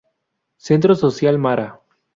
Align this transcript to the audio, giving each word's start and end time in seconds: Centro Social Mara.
Centro 0.57 0.95
Social 0.95 1.37
Mara. 1.37 1.79